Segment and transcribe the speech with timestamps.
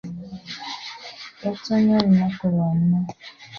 [1.43, 2.99] Yatonnye olunaku lwonna.